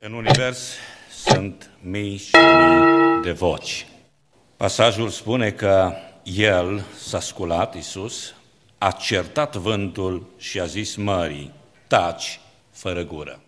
[0.00, 0.72] În univers
[1.10, 3.86] sunt mii și mii de voci.
[4.56, 8.34] Pasajul spune că el s-a sculat, Iisus,
[8.78, 11.52] a certat vântul și a zis mării,
[11.86, 12.40] taci
[12.70, 13.40] fără gură.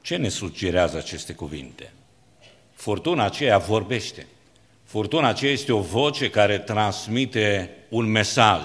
[0.00, 1.92] Ce ne sugerează aceste cuvinte?
[2.72, 4.26] Furtuna aceea vorbește.
[4.84, 8.62] Furtuna aceea este o voce care transmite un mesaj.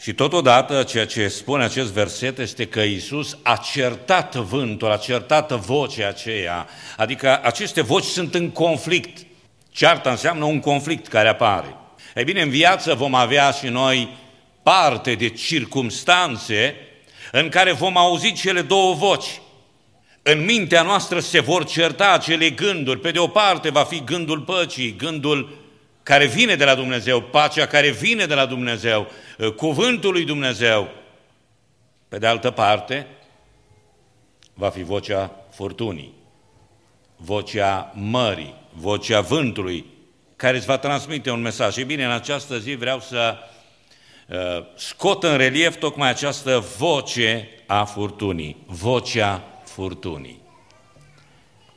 [0.00, 5.52] Și totodată ceea ce spune acest verset este că Iisus a certat vântul, a certat
[5.52, 9.26] vocea aceea, adică aceste voci sunt în conflict.
[9.70, 11.74] Cearta înseamnă un conflict care apare.
[12.14, 14.16] Ei bine, în viață vom avea și noi
[14.62, 16.74] parte de circumstanțe
[17.32, 19.40] în care vom auzi cele două voci.
[20.22, 23.00] În mintea noastră se vor certa acele gânduri.
[23.00, 25.58] Pe de o parte va fi gândul păcii, gândul
[26.10, 29.10] care vine de la Dumnezeu, pacea care vine de la Dumnezeu,
[29.56, 30.88] cuvântul lui Dumnezeu.
[32.08, 33.06] Pe de altă parte,
[34.54, 36.12] va fi vocea furtunii,
[37.16, 39.84] vocea mării, vocea vântului,
[40.36, 41.74] care îți va transmite un mesaj.
[41.74, 43.36] Și bine, în această zi vreau să
[44.28, 44.36] uh,
[44.76, 50.40] scot în relief tocmai această voce a furtunii, vocea furtunii.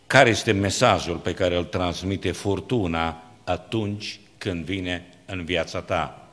[0.08, 6.28] Care este mesajul pe care îl transmite furtuna atunci când vine în viața ta?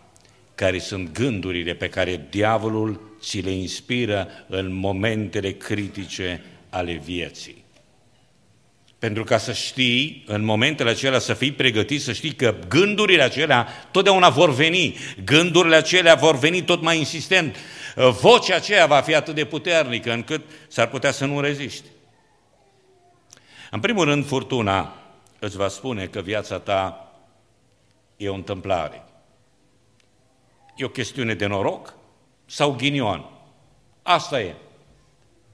[0.55, 7.65] Care sunt gândurile pe care diavolul ți le inspiră în momentele critice ale vieții?
[8.99, 13.69] Pentru ca să știi, în momentele acelea, să fii pregătit, să știi că gândurile acelea
[13.91, 17.57] totdeauna vor veni, gândurile acelea vor veni tot mai insistent,
[18.21, 21.85] vocea aceea va fi atât de puternică încât s-ar putea să nu reziști.
[23.71, 24.95] În primul rând, furtuna
[25.39, 27.05] îți va spune că viața ta
[28.21, 29.05] e o întâmplare.
[30.77, 31.95] E o chestiune de noroc
[32.47, 33.31] sau ghinion.
[34.03, 34.55] Asta e.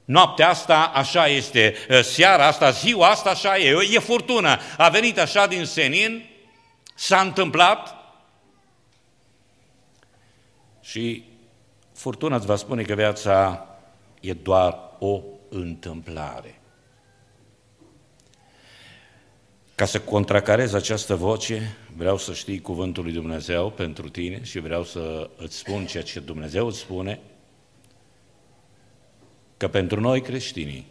[0.05, 4.59] Noaptea asta așa este, seara asta, ziua asta așa e, e furtună.
[4.77, 6.29] A venit așa din senin,
[6.95, 7.95] s-a întâmplat
[10.81, 11.23] și
[11.93, 13.67] furtuna îți va spune că viața
[14.19, 16.61] e doar o întâmplare.
[19.75, 24.83] Ca să contracarez această voce, vreau să știi cuvântul lui Dumnezeu pentru tine și vreau
[24.83, 27.19] să îți spun ceea ce Dumnezeu îți spune,
[29.57, 30.87] că pentru noi creștinii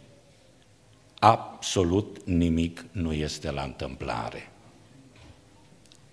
[1.19, 4.51] absolut nimic nu este la întâmplare.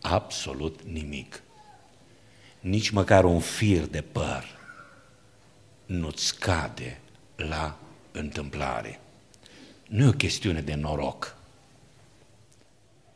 [0.01, 1.43] Absolut nimic.
[2.61, 4.45] Nici măcar un fir de păr
[5.87, 7.01] nu-ți cade
[7.37, 7.79] la
[8.13, 9.01] întâmplare.
[9.89, 11.37] Nu e o chestiune de noroc.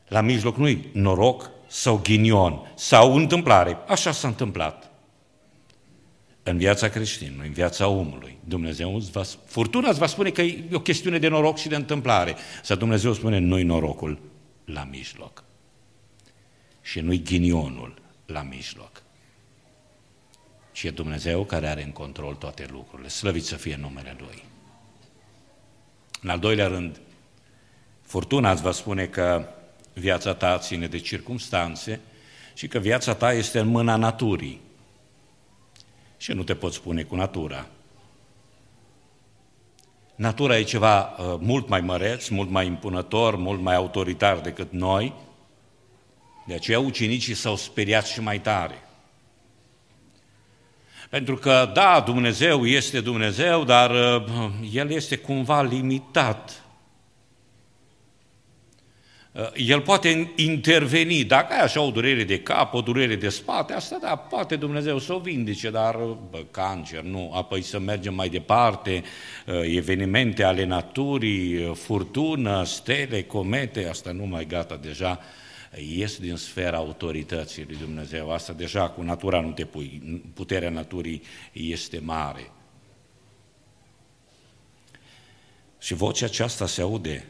[0.08, 3.78] La mijloc nu-i noroc sau ghinion sau întâmplare.
[3.86, 4.90] Așa s-a întâmplat.
[6.42, 10.64] În viața creștinului, în viața omului, Dumnezeu îți va, furtuna îți va spune că e
[10.72, 12.36] o chestiune de noroc și de întâmplare.
[12.62, 14.18] Să Dumnezeu spune, nu-i norocul
[14.64, 15.44] la mijloc.
[16.82, 17.94] Și nu-i ghinionul
[18.26, 19.02] la mijloc.
[20.72, 23.08] Și e Dumnezeu care are în control toate lucrurile.
[23.08, 24.44] Slăvit să fie numele Lui.
[26.22, 27.00] În al doilea rând,
[28.02, 29.48] furtuna îți va spune că
[29.98, 32.00] viața ta ține de circumstanțe
[32.54, 34.60] și că viața ta este în mâna naturii.
[36.16, 37.66] Și nu te poți spune cu natura.
[40.14, 45.14] Natura e ceva uh, mult mai măreț, mult mai impunător, mult mai autoritar decât noi.
[46.46, 48.82] De aceea ucenicii s-au speriat și mai tare.
[51.10, 56.67] Pentru că, da, Dumnezeu este Dumnezeu, dar uh, El este cumva limitat Uh,
[59.54, 63.98] el poate interveni, dacă ai așa o durere de cap, o durere de spate, asta
[64.00, 65.96] da, poate Dumnezeu să o vindice, dar
[66.30, 69.02] bă, cancer, nu, apoi să mergem mai departe,
[69.46, 75.20] uh, evenimente ale naturii, uh, furtună, stele, comete, asta nu mai gata deja,
[75.96, 81.22] ies din sfera autorității lui Dumnezeu, asta deja cu natura nu te pui, puterea naturii
[81.52, 82.50] este mare.
[85.78, 87.26] Și vocea aceasta se aude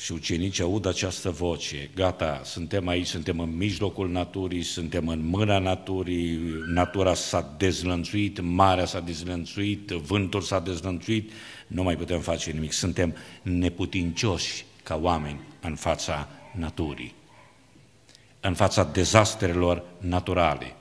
[0.00, 5.58] și ucenicii aud această voce, gata, suntem aici, suntem în mijlocul naturii, suntem în mâna
[5.58, 11.32] naturii, natura s-a dezlănțuit, marea s-a dezlănțuit, vântul s-a dezlănțuit,
[11.66, 17.14] nu mai putem face nimic, suntem neputincioși ca oameni în fața naturii,
[18.40, 20.74] în fața dezastrelor naturale.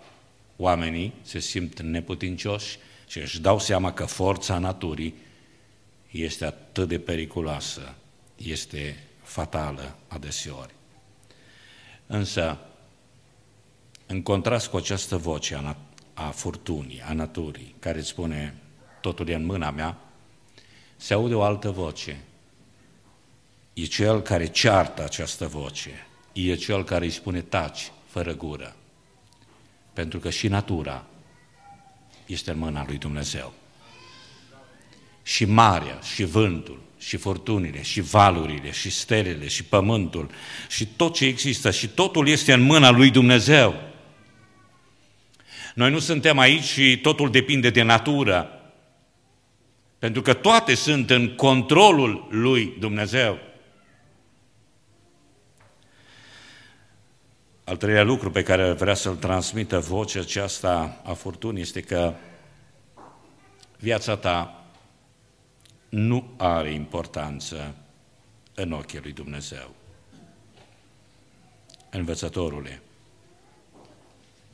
[0.58, 2.78] Oamenii se simt neputincioși
[3.08, 5.14] și își dau seama că forța naturii
[6.12, 7.96] este atât de periculoasă,
[8.36, 10.74] este fatală adeseori.
[12.08, 12.58] Însă,
[14.06, 15.76] în contrast cu această voce a,
[16.14, 18.56] a furtunii, a naturii, care îți spune
[19.02, 19.98] totul e în mâna mea,
[20.96, 22.24] se aude o altă voce.
[23.74, 28.76] e cel care ceartă această voce, e cel care îi spune taci, fără gură.
[29.94, 31.06] Pentru că și natura
[32.26, 33.54] este în mâna lui Dumnezeu.
[35.30, 40.30] Și marea, și vântul, și furtunile, și valurile, și stelele, și pământul,
[40.70, 43.76] și tot ce există, și totul este în mâna lui Dumnezeu.
[45.76, 48.62] Noi nu suntem aici și totul depinde de natură,
[50.00, 53.40] pentru că toate sunt în controlul lui Dumnezeu.
[57.64, 62.14] Al treilea lucru pe care vrea să-l transmită vocea aceasta a furtunii este că
[63.78, 64.59] viața ta
[65.90, 67.76] nu are importanță
[68.54, 69.76] în ochii lui Dumnezeu.
[71.90, 72.82] Învățătorule,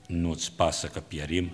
[0.07, 1.51] nu-ți pasă că pierim?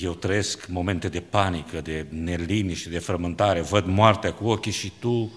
[0.00, 5.32] Eu trăiesc momente de panică, de neliniște, de frământare, văd moartea cu ochii și tu,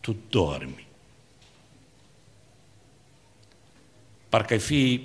[0.00, 0.86] tu dormi.
[4.28, 5.02] Parcă ai fi,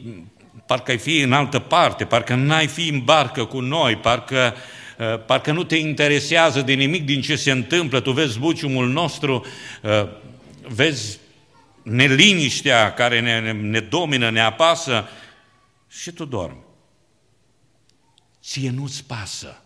[0.66, 4.56] parcă ai fi în altă parte, parcă n-ai fi în barcă cu noi, parcă,
[4.98, 9.46] uh, parcă nu te interesează de nimic din ce se întâmplă, tu vezi buciumul nostru,
[9.82, 10.08] uh,
[10.68, 11.20] vezi
[11.84, 15.08] neliniștea care ne, ne domină, ne apasă
[15.88, 16.64] și tu dormi.
[18.44, 19.62] Ție nu-ți pasă.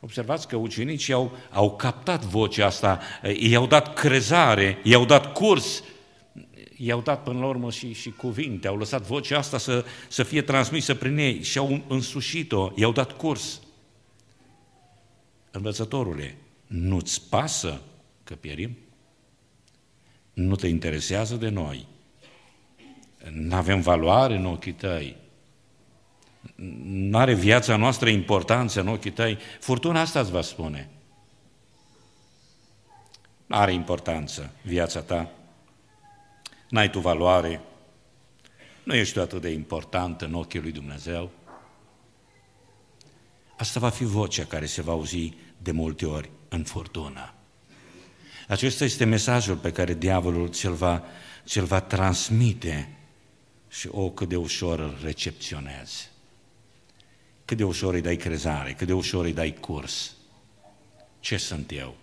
[0.00, 3.00] Observați că ucenicii au, au captat vocea asta,
[3.38, 5.82] i-au dat crezare, i-au dat curs,
[6.76, 10.42] i-au dat până la urmă și, și cuvinte, au lăsat vocea asta să, să fie
[10.42, 13.60] transmisă prin ei și au însușit-o, i-au dat curs.
[15.50, 16.36] Învățătorule,
[16.66, 17.80] nu-ți pasă
[18.24, 18.76] că pierim?
[20.36, 21.86] nu te interesează de noi,
[23.32, 25.16] nu avem valoare în ochii tăi,
[26.84, 30.88] nu are viața noastră importanță în ochii tăi, furtuna asta îți va spune.
[33.46, 35.30] Nu are importanță viața ta,
[36.68, 37.60] n-ai tu valoare,
[38.82, 41.30] nu ești tu atât de important în ochii lui Dumnezeu.
[43.56, 47.34] Asta va fi vocea care se va auzi de multe ori în furtună.
[48.48, 51.04] Acesta este mesajul pe care diavolul ți-l va,
[51.46, 52.96] ți va transmite
[53.68, 56.10] și o, cât de ușor îl recepționezi.
[57.44, 60.14] Cât de ușor îi dai crezare, cât de ușor îi dai curs.
[61.20, 61.96] Ce sunt eu?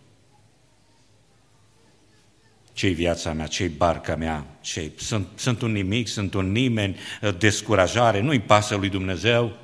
[2.74, 6.96] Ce-i viața mea, ce-i barca mea, ce sunt, sunt un nimic, sunt un nimeni,
[7.38, 9.58] descurajare, nu-i pasă lui Dumnezeu,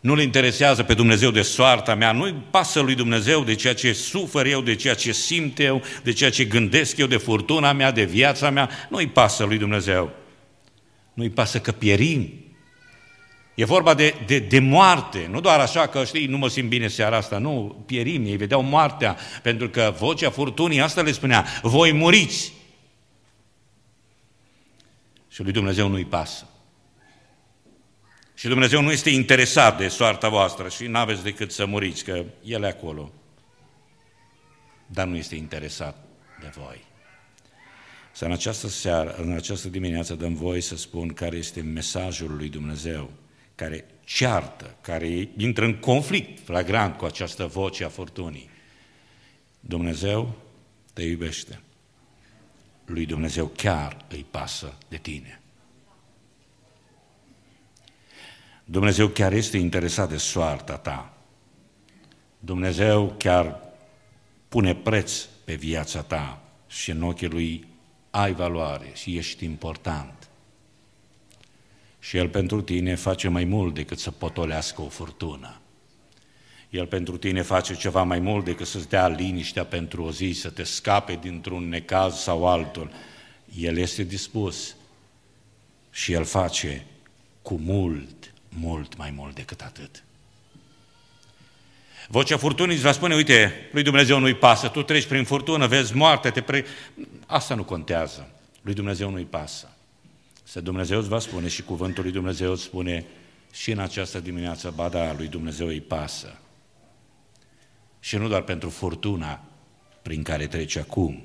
[0.00, 4.46] nu-L interesează pe Dumnezeu de soarta mea, nu-i pasă lui Dumnezeu de ceea ce sufăr
[4.46, 8.04] eu, de ceea ce simt eu, de ceea ce gândesc eu, de furtuna mea, de
[8.04, 10.12] viața mea, nu-i pasă lui Dumnezeu.
[11.14, 12.45] Nu-i pasă că pierim.
[13.56, 16.88] E vorba de, de, de moarte, nu doar așa că, știi, nu mă simt bine
[16.88, 21.92] seara asta, nu, pierim, ei vedeau moartea, pentru că vocea furtunii asta le spunea, voi
[21.92, 22.52] muriți.
[25.28, 26.46] Și lui Dumnezeu nu-i pasă.
[28.34, 32.24] Și Dumnezeu nu este interesat de soarta voastră și nu aveți decât să muriți, că
[32.42, 33.12] El e acolo.
[34.86, 36.04] Dar nu este interesat
[36.40, 36.84] de voi.
[38.12, 42.48] Să în această seară, în această dimineață dăm voie să spun care este mesajul lui
[42.48, 43.10] Dumnezeu,
[43.56, 48.50] care ceartă, care intră în conflict flagrant cu această voce a furtunii.
[49.60, 50.34] Dumnezeu
[50.92, 51.60] te iubește.
[52.84, 55.40] Lui Dumnezeu chiar îi pasă de tine.
[58.64, 61.16] Dumnezeu chiar este interesat de soarta ta.
[62.38, 63.60] Dumnezeu chiar
[64.48, 67.66] pune preț pe viața ta și în ochii Lui
[68.10, 70.25] ai valoare și ești important.
[72.08, 75.60] Și El pentru tine face mai mult decât să potolească o furtună.
[76.70, 80.50] El pentru tine face ceva mai mult decât să-ți dea liniștea pentru o zi, să
[80.50, 82.90] te scape dintr-un necaz sau altul.
[83.58, 84.76] El este dispus
[85.90, 86.86] și El face
[87.42, 90.04] cu mult mult mai mult decât atât.
[92.08, 95.96] Vocea furtunii îți va spune, uite, lui Dumnezeu nu-i pasă, tu treci prin furtună, vezi
[95.96, 96.64] moarte, te pre...
[97.26, 98.30] Asta nu contează.
[98.62, 99.75] Lui Dumnezeu nu-i pasă.
[100.48, 103.04] Să Dumnezeu îți va spune și cuvântul lui Dumnezeu îți spune
[103.52, 106.38] și în această dimineață, ba da, lui Dumnezeu îi pasă.
[108.00, 109.44] Și nu doar pentru furtuna
[110.02, 111.24] prin care trece acum,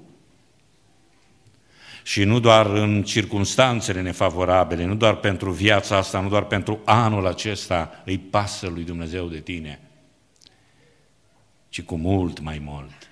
[2.04, 7.28] și nu doar în circunstanțele nefavorabile, nu doar pentru viața asta, nu doar pentru anul
[7.28, 9.80] acesta, îi pasă lui Dumnezeu de tine,
[11.70, 13.10] ci cu mult mai mult,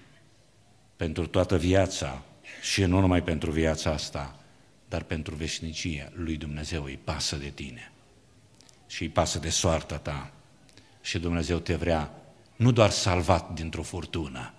[0.95, 2.21] pentru toată viața
[2.61, 4.38] și nu numai pentru viața asta,
[4.89, 7.91] dar pentru veșnicie, lui Dumnezeu îi pasă de tine
[8.87, 10.31] și îi pasă de soarta ta
[11.01, 12.11] și Dumnezeu te vrea
[12.55, 14.53] nu doar salvat dintr-o furtună,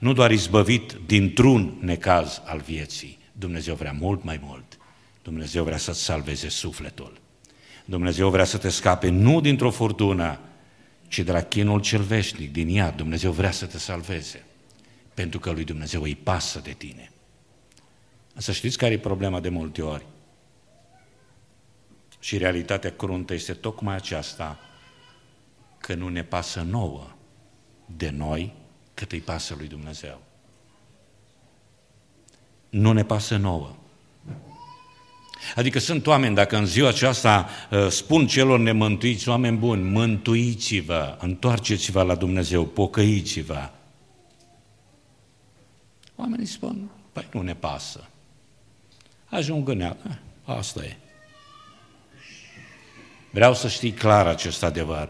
[0.00, 3.18] nu doar izbăvit dintr-un necaz al vieții.
[3.32, 4.78] Dumnezeu vrea mult mai mult.
[5.22, 7.20] Dumnezeu vrea să-ți salveze sufletul.
[7.84, 10.40] Dumnezeu vrea să te scape nu dintr-o furtună,
[11.08, 12.90] ci de la chinul cel veșnic, din ea.
[12.90, 14.44] Dumnezeu vrea să te salveze,
[15.14, 17.10] pentru că lui Dumnezeu îi pasă de tine.
[18.36, 20.06] Să știți care e problema de multe ori?
[22.18, 24.58] Și realitatea cruntă este tocmai aceasta,
[25.78, 27.10] că nu ne pasă nouă
[27.96, 28.52] de noi
[28.94, 30.20] cât îi pasă lui Dumnezeu.
[32.68, 33.76] Nu ne pasă nouă.
[35.54, 42.02] Adică sunt oameni, dacă în ziua aceasta uh, spun celor nemântuiți, oameni buni, mântuiți-vă, întoarceți-vă
[42.02, 43.70] la Dumnezeu, pocăiți-vă.
[46.16, 48.08] Oamenii spun, păi nu ne pasă.
[49.26, 50.14] Ajung în ea, eh,
[50.44, 50.96] asta e.
[53.30, 55.08] Vreau să știi clar acest adevăr.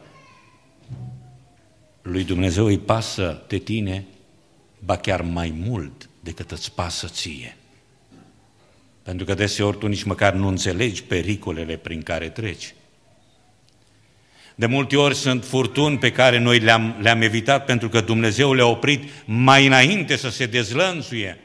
[2.03, 4.07] Lui Dumnezeu îi pasă de tine,
[4.79, 7.57] ba chiar mai mult decât îți pasă ție.
[9.03, 12.75] Pentru că deseori tu nici măcar nu înțelegi pericolele prin care treci.
[14.55, 18.67] De multe ori sunt furtuni pe care noi le-am, le-am evitat pentru că Dumnezeu le-a
[18.67, 21.39] oprit mai înainte să se dezlănțuie.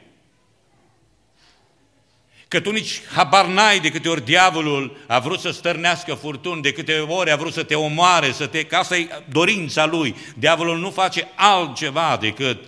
[2.52, 6.72] Că tu nici habar n-ai de câte ori diavolul a vrut să stărnească furtuni, de
[6.72, 8.64] câte ori a vrut să te omoare, să te...
[8.64, 10.16] Că asta e dorința lui.
[10.36, 12.64] Diavolul nu face altceva decât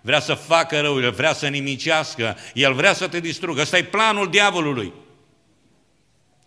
[0.00, 3.60] vrea să facă rău, el vrea să nimicească, el vrea să te distrugă.
[3.60, 4.92] Ăsta e planul diavolului.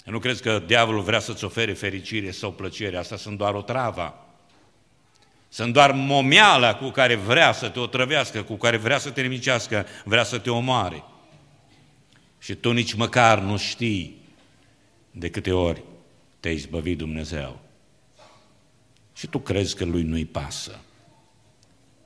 [0.03, 4.25] Nu crezi că diavolul vrea să-ți ofere fericire sau plăcere, asta sunt doar o travă.
[5.49, 9.85] Sunt doar momeala cu care vrea să te otrăvească, cu care vrea să te nimicească,
[10.03, 11.03] vrea să te omoare.
[12.45, 14.17] Și tu nici măcar nu știi
[15.11, 15.83] de câte ori
[16.39, 17.59] te-ai izbăvit Dumnezeu.
[19.13, 20.79] Și tu crezi că lui nu-i pasă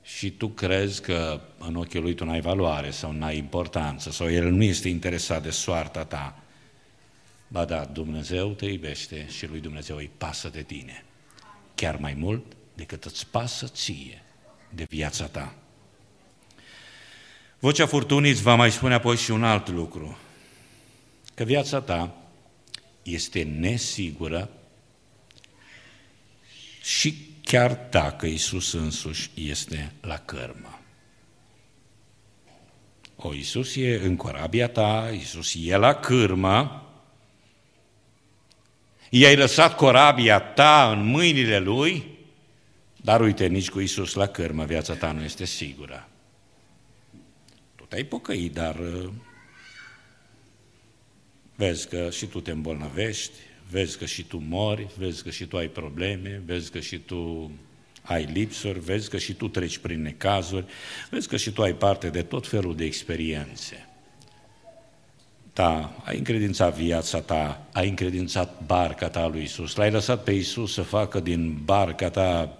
[0.02, 4.50] și tu crezi că în ochii lui tu n-ai valoare sau n-ai importanță sau el
[4.50, 6.42] nu este interesat de soarta ta,
[7.48, 11.04] ba da, Dumnezeu te iubește și lui Dumnezeu îi pasă de tine.
[11.74, 12.44] Chiar mai mult
[12.74, 14.22] decât îți pasă ție
[14.68, 15.54] de viața ta.
[17.58, 20.18] Vocea furtunii îți va mai spune apoi și un alt lucru,
[21.40, 22.14] că viața ta
[23.02, 24.50] este nesigură
[26.82, 30.80] și chiar dacă Isus însuși este la cărmă.
[33.16, 36.88] O, Isus e în corabia ta, Isus e la cârmă,
[39.10, 42.04] i-ai lăsat corabia ta în mâinile Lui,
[42.96, 46.08] dar uite, nici cu Isus la cârmă viața ta nu este sigură.
[47.74, 49.10] Tu te-ai pocăit, dar uh,
[51.60, 53.32] vezi că și tu te îmbolnăvești,
[53.70, 57.50] vezi că și tu mori, vezi că și tu ai probleme, vezi că și tu
[58.02, 60.64] ai lipsuri, vezi că și tu treci prin necazuri,
[61.10, 63.88] vezi că și tu ai parte de tot felul de experiențe.
[65.52, 70.72] Da, ai încredințat viața ta, ai încredințat barca ta lui Isus, l-ai lăsat pe Isus
[70.72, 72.59] să facă din barca ta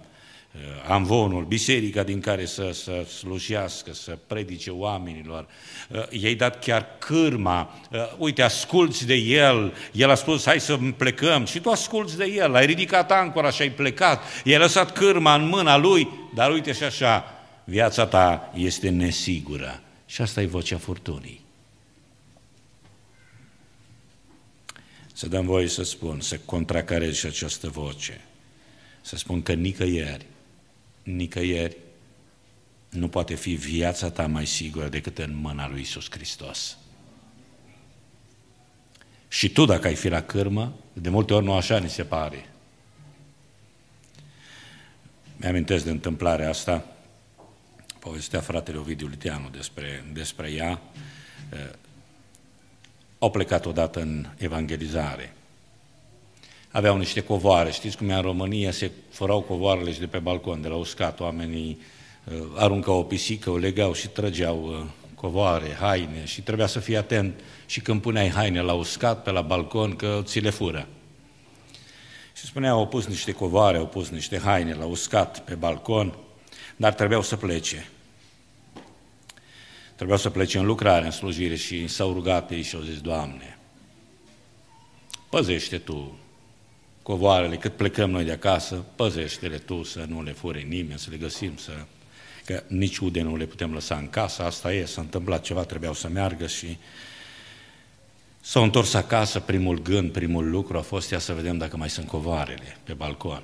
[0.87, 5.47] amvonul, biserica din care să, să slujească, să predice oamenilor.
[5.89, 10.79] Uh, i-ai dat chiar cârma, uh, uite, asculți de el, el a spus, hai să
[10.97, 11.45] plecăm.
[11.45, 15.47] Și tu asculți de el, ai ridicat ancora și ai plecat, i-ai lăsat cârma în
[15.47, 19.81] mâna lui, dar uite și așa, viața ta este nesigură.
[20.05, 21.41] Și asta e vocea furtunii.
[25.13, 28.21] Să dăm voie să spun, să contracarez și această voce,
[29.01, 30.25] să spun că nicăieri
[31.03, 31.77] nicăieri
[32.89, 36.77] nu poate fi viața ta mai sigură decât în mâna lui Isus Hristos.
[39.27, 42.49] Și tu, dacă ai fi la cârmă, de multe ori nu așa ni se pare.
[45.37, 46.85] Mi-amintesc de întâmplarea asta,
[47.99, 50.81] povestea fratele Ovidiu Liteanu despre, despre ea.
[53.19, 55.33] Au plecat odată în evangelizare
[56.71, 57.71] aveau niște covoare.
[57.71, 61.19] Știți cum e în România, se furau covoarele și de pe balcon, de la uscat,
[61.19, 61.79] oamenii
[62.23, 64.85] uh, aruncau o pisică, o legau și trăgeau uh,
[65.15, 69.41] covoare, haine și trebuia să fii atent și când puneai haine la uscat, pe la
[69.41, 70.87] balcon, că ți le fură.
[72.35, 76.15] Și spuneau, au pus niște covoare, au pus niște haine la uscat pe balcon,
[76.75, 77.89] dar trebuiau să plece.
[79.95, 83.57] Trebuiau să plece în lucrare, în slujire și s-au rugat ei și au zis, Doamne,
[85.29, 86.20] păzește Tu
[87.03, 91.17] covoarele, cât plecăm noi de acasă, păzește-le tu să nu le fure nimeni, să le
[91.17, 91.71] găsim, să...
[92.45, 95.93] că nici ude nu le putem lăsa în casă, asta e, s-a întâmplat ceva, trebuiau
[95.93, 96.77] să meargă și
[98.41, 102.07] s-au întors acasă, primul gând, primul lucru a fost ea să vedem dacă mai sunt
[102.07, 103.43] covoarele pe balcon.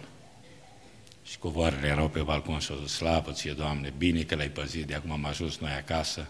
[1.24, 4.86] Și covoarele erau pe balcon și au zis, slavă ție, Doamne, bine că l-ai păzit,
[4.86, 6.30] de acum am ajuns noi acasă.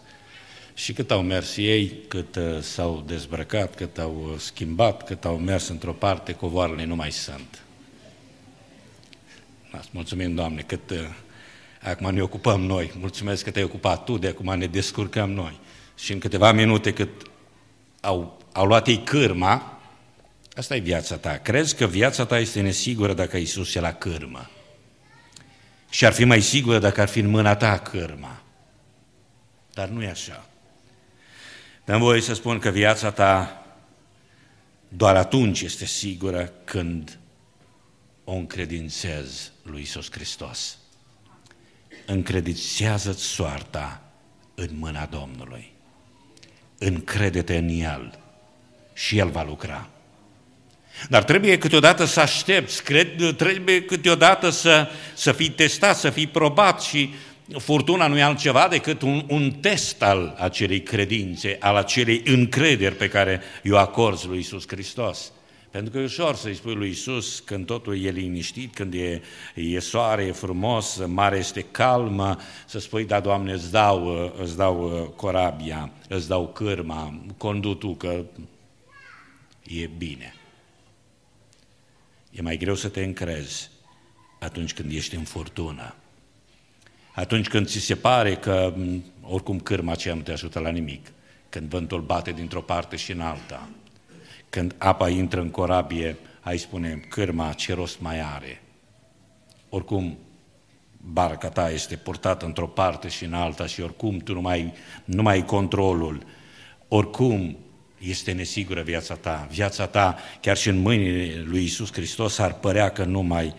[0.78, 5.38] Și cât au mers ei, cât uh, s-au dezbrăcat, cât au uh, schimbat, cât au
[5.38, 7.62] mers într-o parte, covoarele nu mai sunt.
[9.70, 10.98] Îți mulțumim, Doamne, cât uh,
[11.82, 12.92] acum ne ocupăm noi.
[12.98, 15.60] Mulțumesc că te-ai ocupat Tu, de acum ne descurcăm noi.
[15.96, 17.10] Și în câteva minute cât
[18.00, 19.80] au, au luat ei cârma,
[20.54, 21.36] asta e viața ta.
[21.36, 24.50] Crezi că viața ta este nesigură dacă Iisus e la cârmă?
[25.90, 28.42] Și ar fi mai sigură dacă ar fi în mâna ta cârma.
[29.74, 30.48] Dar nu e așa.
[31.88, 33.62] Dăm voie să spun că viața ta
[34.88, 37.18] doar atunci este sigură când
[38.24, 40.78] o încredințezi lui Iisus Hristos.
[42.06, 44.02] Încredințează-ți soarta
[44.54, 45.72] în mâna Domnului.
[46.78, 48.18] Încrede-te în El
[48.92, 49.88] și El va lucra.
[51.08, 56.82] Dar trebuie câteodată să aștepți, cred, trebuie câteodată să, să fii testat, să fii probat
[56.82, 57.14] și
[57.56, 63.08] furtuna nu e altceva decât un, un test al acelei credințe, al acelei încrederi pe
[63.08, 65.32] care i-o acorzi lui Isus Hristos.
[65.70, 69.22] Pentru că e ușor să-i spui lui Isus când totul e liniștit, când e,
[69.54, 72.36] e soare, e frumos, mare este calmă,
[72.66, 77.94] să spui, da, Doamne, îți dau, îți dau uh, corabia, îți dau cârma, condu tu
[77.94, 78.24] că
[79.62, 80.34] e bine.
[82.30, 83.70] E mai greu să te încrezi
[84.38, 85.94] atunci când ești în furtună.
[87.18, 88.74] Atunci când ți se pare că
[89.22, 91.12] oricum cârma aceea nu te ajută la nimic,
[91.48, 93.68] când vântul bate dintr-o parte și în alta,
[94.48, 98.62] când apa intră în corabie, ai spune, cârma ce rost mai are.
[99.68, 100.18] Oricum,
[100.96, 104.72] barca ta este purtată într-o parte și în alta și oricum tu nu mai,
[105.04, 106.22] nu mai ai controlul.
[106.88, 107.56] Oricum,
[107.98, 109.48] este nesigură viața ta.
[109.50, 113.54] Viața ta, chiar și în mâinile lui Isus Hristos, ar părea că nu mai,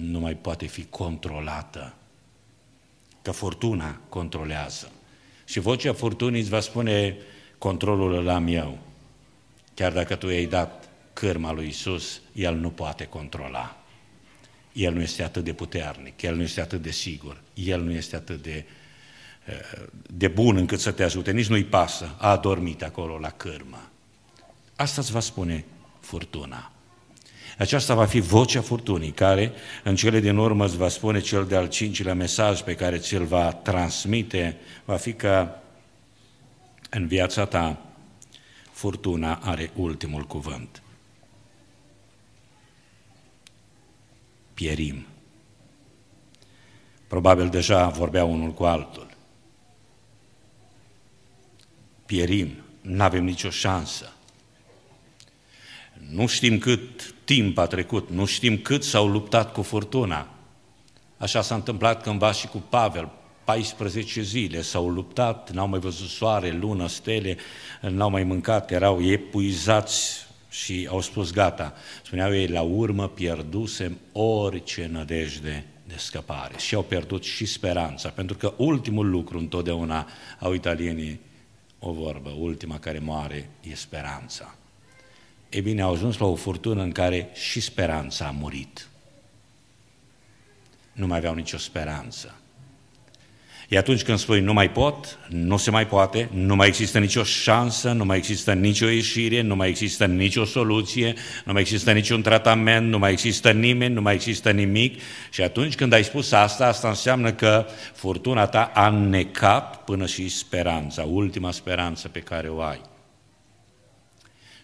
[0.00, 1.95] nu mai poate fi controlată.
[3.26, 4.90] Că furtuna controlează.
[5.44, 7.16] Și vocea furtunii îți va spune,
[7.58, 8.78] controlul îl am eu.
[9.74, 13.76] Chiar dacă tu i-ai dat cârma lui Isus, El nu poate controla.
[14.72, 18.16] El nu este atât de puternic, El nu este atât de sigur, El nu este
[18.16, 18.64] atât de
[19.48, 23.90] uh, de bun încât să te ajute, nici nu-i pasă, a adormit acolo la cârmă.
[24.76, 25.64] Asta îți va spune
[26.00, 26.72] furtuna.
[27.56, 29.52] Aceasta va fi vocea furtunii, care
[29.84, 33.52] în cele din urmă îți va spune cel de-al cincilea mesaj pe care ți-l va
[33.52, 35.48] transmite, va fi că
[36.90, 37.78] în viața ta
[38.72, 40.82] furtuna are ultimul cuvânt.
[44.54, 45.06] Pierim.
[47.06, 49.06] Probabil deja vorbea unul cu altul
[52.06, 54.12] pierim, nu avem nicio șansă.
[56.10, 60.28] Nu știm cât timp a trecut, nu știm cât s-au luptat cu furtuna.
[61.16, 63.08] Așa s-a întâmplat cândva și cu Pavel,
[63.44, 67.36] 14 zile s-au luptat, n-au mai văzut soare, lună, stele,
[67.80, 71.74] n-au mai mâncat, erau epuizați și au spus gata.
[72.04, 78.36] Spuneau ei, la urmă pierdusem orice nădejde de scăpare și au pierdut și speranța, pentru
[78.36, 80.08] că ultimul lucru întotdeauna
[80.38, 81.20] au italienii
[81.78, 84.54] o vorbă, ultima care moare e speranța.
[85.48, 88.88] E bine, au ajuns la o furtună în care și speranța a murit.
[90.92, 92.34] Nu mai aveau nicio speranță.
[93.68, 97.22] E atunci când spui nu mai pot, nu se mai poate, nu mai există nicio
[97.22, 102.22] șansă, nu mai există nicio ieșire, nu mai există nicio soluție, nu mai există niciun
[102.22, 106.66] tratament, nu mai există nimeni, nu mai există nimic și atunci când ai spus asta,
[106.66, 112.60] asta înseamnă că furtuna ta a necat până și speranța, ultima speranță pe care o
[112.60, 112.80] ai.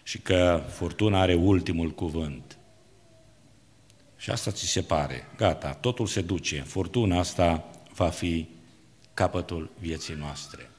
[0.03, 2.57] Și că furtuna are ultimul cuvânt.
[4.17, 8.47] Și asta ți se pare, gata, totul se duce, furtuna asta va fi
[9.13, 10.69] capătul vieții noastre.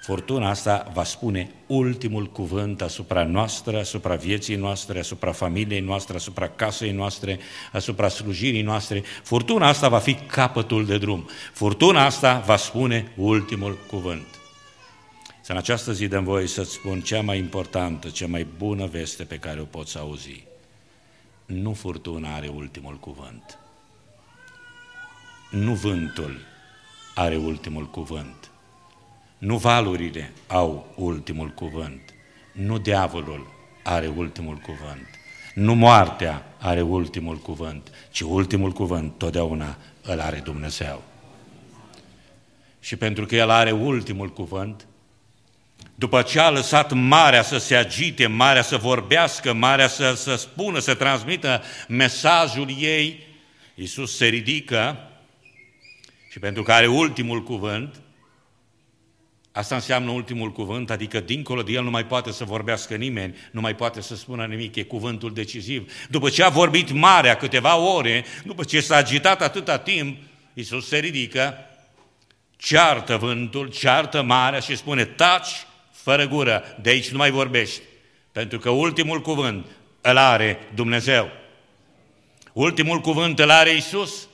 [0.00, 6.48] Fortuna asta va spune ultimul cuvânt asupra noastră, asupra vieții noastre, asupra familiei noastre, asupra
[6.48, 7.38] casei noastre,
[7.72, 9.02] asupra slujirii noastre.
[9.22, 11.28] Fortuna asta va fi capătul de drum.
[11.52, 14.39] Fortuna asta va spune ultimul cuvânt.
[15.42, 19.24] Să în această zi dăm voie să-ți spun cea mai importantă, cea mai bună veste
[19.24, 20.44] pe care o poți auzi.
[21.46, 23.58] Nu furtuna are ultimul cuvânt.
[25.50, 26.38] Nu vântul
[27.14, 28.50] are ultimul cuvânt.
[29.38, 32.14] Nu valurile au ultimul cuvânt.
[32.52, 33.46] Nu diavolul
[33.82, 35.08] are ultimul cuvânt.
[35.54, 41.02] Nu moartea are ultimul cuvânt, ci ultimul cuvânt totdeauna îl are Dumnezeu.
[42.80, 44.86] Și pentru că El are ultimul cuvânt,
[45.94, 50.78] după ce a lăsat marea să se agite, marea să vorbească, marea să, să spună,
[50.78, 53.28] să transmită mesajul ei,
[53.74, 55.10] Iisus se ridică
[56.30, 57.94] și pentru că are ultimul cuvânt,
[59.52, 63.60] Asta înseamnă ultimul cuvânt, adică dincolo de el nu mai poate să vorbească nimeni, nu
[63.60, 65.92] mai poate să spună nimic, e cuvântul decisiv.
[66.08, 70.18] După ce a vorbit marea câteva ore, după ce s-a agitat atâta timp,
[70.54, 71.54] Iisus se ridică,
[72.56, 75.66] ceartă vântul, ceartă marea și spune, taci
[76.02, 77.80] fără gură, de aici nu mai vorbești,
[78.32, 79.66] pentru că ultimul cuvânt
[80.00, 81.30] îl are Dumnezeu.
[82.52, 84.28] Ultimul cuvânt îl are Iisus.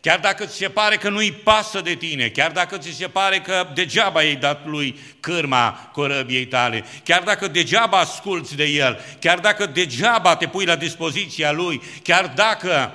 [0.00, 3.38] Chiar dacă ți se pare că nu-i pasă de tine, chiar dacă ți se pare
[3.38, 9.38] că degeaba ai dat lui cârma corăbiei tale, chiar dacă degeaba asculți de el, chiar
[9.38, 12.92] dacă degeaba te pui la dispoziția lui, chiar dacă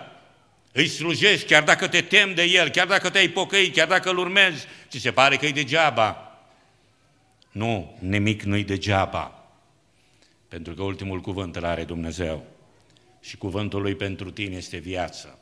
[0.71, 4.17] îi slujești, chiar dacă te temi de el, chiar dacă te-ai pocăit, chiar dacă îl
[4.17, 6.26] urmezi, ți se pare că e degeaba.
[7.57, 9.43] Nu, nimic nu-i degeaba.
[10.47, 12.45] Pentru că ultimul cuvânt îl are Dumnezeu.
[13.21, 15.39] Și cuvântul lui pentru tine este viață.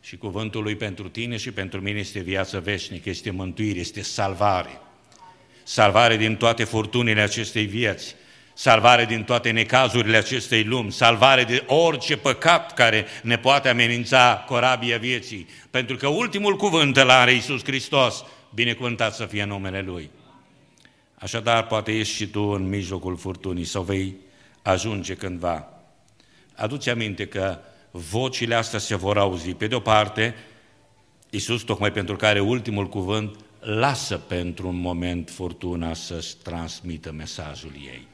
[0.00, 4.80] Și cuvântul lui pentru tine și pentru mine este viață veșnică, este mântuire, este salvare.
[5.62, 8.14] Salvare din toate furtunile acestei vieți,
[8.54, 14.98] salvare din toate necazurile acestei lumi, salvare de orice păcat care ne poate amenința corabia
[14.98, 20.10] vieții, pentru că ultimul cuvânt îl are Iisus Hristos, binecuvântat să fie numele Lui.
[21.18, 24.16] Așadar, poate ești și tu în mijlocul furtunii sau vei
[24.62, 25.68] ajunge cândva.
[26.54, 27.58] Aduți aminte că
[27.90, 29.54] vocile astea se vor auzi.
[29.54, 30.34] Pe de o parte,
[31.30, 38.08] Iisus, tocmai pentru care ultimul cuvânt, lasă pentru un moment furtuna să-ți transmită mesajul ei.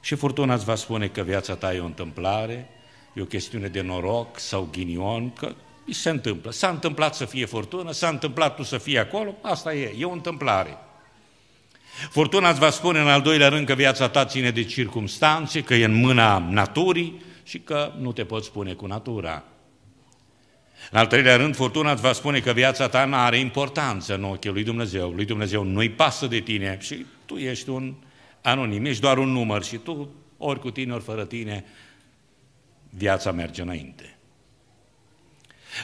[0.00, 2.68] Și furtuna îți va spune că viața ta e o întâmplare,
[3.14, 5.54] e o chestiune de noroc sau ghinion, că
[5.90, 6.50] se întâmplă.
[6.50, 10.12] S-a întâmplat să fie furtună, s-a întâmplat tu să fii acolo, asta e, e o
[10.12, 10.78] întâmplare.
[12.10, 15.74] Furtuna îți va spune în al doilea rând că viața ta ține de circumstanțe, că
[15.74, 19.44] e în mâna naturii și că nu te poți spune cu natura.
[20.90, 24.24] În al treilea rând, furtuna îți va spune că viața ta nu are importanță în
[24.24, 25.10] ochii lui Dumnezeu.
[25.10, 27.94] Lui Dumnezeu nu-i pasă de tine și tu ești un
[28.42, 31.64] anonim, ești doar un număr și tu, ori cu tine, ori fără tine,
[32.90, 34.16] viața merge înainte.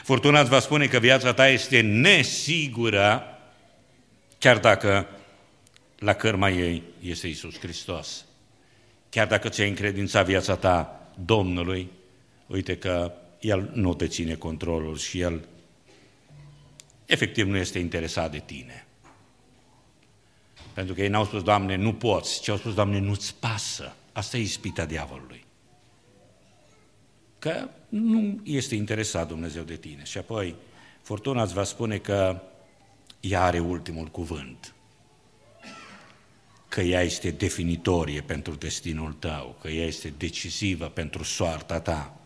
[0.03, 3.23] Furtuna îți va spune că viața ta este nesigură,
[4.39, 5.07] chiar dacă
[6.01, 8.25] la cărma ei este Isus Hristos.
[9.09, 11.91] Chiar dacă ți-ai încredințat viața ta Domnului,
[12.47, 15.47] uite că El nu te ține controlul și El
[17.05, 18.85] efectiv nu este interesat de tine.
[20.73, 23.95] Pentru că ei n-au spus, Doamne, nu poți, ci au spus, Doamne, nu-ți pasă.
[24.11, 25.45] Asta e ispita diavolului.
[27.39, 30.03] Că nu este interesat Dumnezeu de tine.
[30.03, 30.55] Și apoi,
[31.01, 32.41] Fortuna îți va spune că
[33.19, 34.73] ea are ultimul cuvânt
[36.71, 42.19] că ea este definitorie pentru destinul tău, că ea este decisivă pentru soarta ta,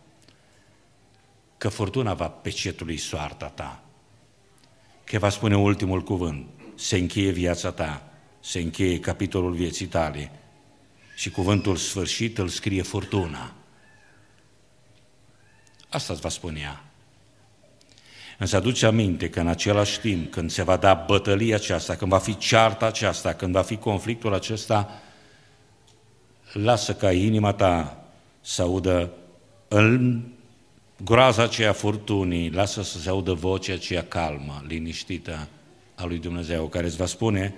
[1.57, 3.83] că furtuna va pecetului soarta ta,
[5.03, 10.31] că va spune ultimul cuvânt, se încheie viața ta, se încheie capitolul vieții tale
[11.15, 13.53] și cuvântul sfârșit îl scrie furtuna.
[15.89, 16.83] Asta îți va spune ea.
[18.37, 22.17] Însă aduce aminte că în același timp, când se va da bătălia aceasta, când va
[22.17, 25.01] fi cearta aceasta, când va fi conflictul acesta,
[26.53, 28.05] lasă ca inima ta
[28.41, 29.11] să audă
[29.67, 30.21] în
[31.03, 35.47] groaza aceea furtunii, lasă să se audă vocea aceea calmă, liniștită
[35.95, 37.55] a lui Dumnezeu, care îți va spune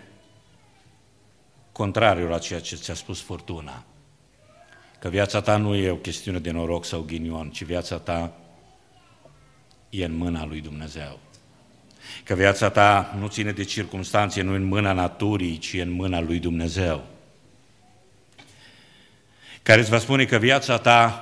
[1.71, 3.83] contrariul la ceea ce ți-a spus furtuna.
[4.99, 8.33] Că viața ta nu e o chestiune de noroc sau ghinion, ci viața ta
[9.89, 11.19] e în mâna lui Dumnezeu.
[12.23, 16.39] Că viața ta nu ține de circunstanțe, nu în mâna naturii, ci în mâna lui
[16.39, 17.05] Dumnezeu.
[19.63, 21.21] Care îți va spune că viața ta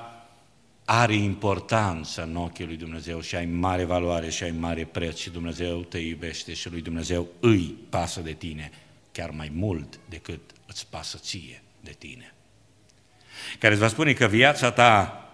[0.86, 5.30] are importanță în ochii lui Dumnezeu și ai mare valoare și ai mare preț și
[5.30, 8.72] Dumnezeu te iubește și lui Dumnezeu îi pasă de tine
[9.12, 12.34] chiar mai mult decât îți pasă ție de tine.
[13.60, 15.25] Care îți va spune că viața ta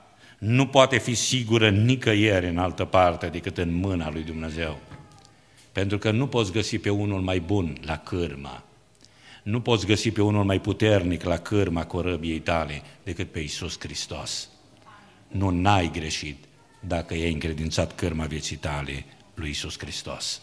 [0.42, 4.80] nu poate fi sigură nicăieri în altă parte decât în mâna lui Dumnezeu.
[5.72, 8.64] Pentru că nu poți găsi pe unul mai bun la cârma,
[9.44, 14.50] nu poți găsi pe unul mai puternic la cârma corăbiei tale decât pe Iisus Hristos.
[15.28, 16.44] Nu n-ai greșit
[16.80, 20.42] dacă i-ai încredințat cârma vieții tale lui Iisus Hristos.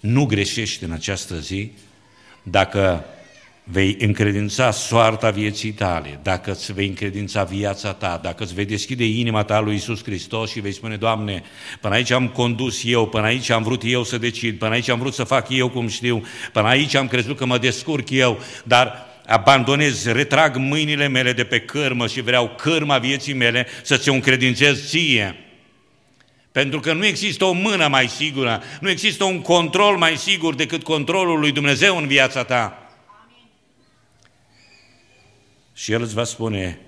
[0.00, 1.72] Nu greșești în această zi
[2.42, 3.04] dacă
[3.72, 9.04] vei încredința soarta vieții tale, dacă îți vei încredința viața ta, dacă îți vei deschide
[9.04, 11.42] inima ta lui Isus Hristos și vei spune, Doamne,
[11.80, 14.98] până aici am condus eu, până aici am vrut eu să decid, până aici am
[14.98, 19.06] vrut să fac eu cum știu, până aici am crezut că mă descurc eu, dar
[19.26, 24.88] abandonez, retrag mâinile mele de pe cârmă și vreau cârma vieții mele să ți-o încredințez
[24.88, 25.44] ție.
[26.52, 30.82] Pentru că nu există o mână mai sigură, nu există un control mai sigur decât
[30.82, 32.79] controlul lui Dumnezeu în viața ta.
[35.80, 36.78] Și El îți va spune,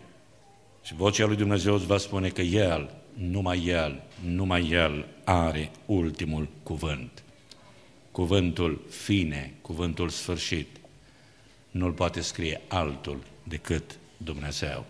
[0.83, 6.49] și vocea lui Dumnezeu îți va spune că El, numai El, numai El are ultimul
[6.63, 7.23] cuvânt.
[8.11, 10.67] Cuvântul fine, cuvântul sfârșit,
[11.71, 14.85] nu-l poate scrie altul decât Dumnezeu.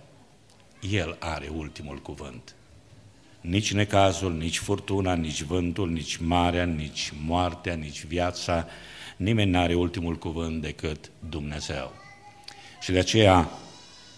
[0.90, 2.54] El are ultimul cuvânt.
[3.40, 8.66] Nici necazul, nici furtuna, nici vântul, nici marea, nici moartea, nici viața,
[9.16, 11.92] nimeni nu are ultimul cuvânt decât Dumnezeu.
[12.80, 13.50] Și de aceea,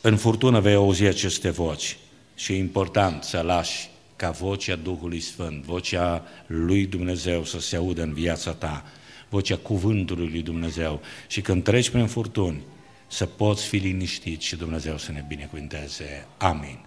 [0.06, 1.96] în furtună vei auzi aceste voci
[2.34, 8.02] și e important să lași ca vocea Duhului Sfânt, vocea lui Dumnezeu să se audă
[8.02, 8.84] în viața ta,
[9.28, 12.62] vocea cuvântului lui Dumnezeu și când treci prin furtuni,
[13.06, 16.26] să poți fi liniștit și Dumnezeu să ne binecuvânteze.
[16.36, 16.78] Amin.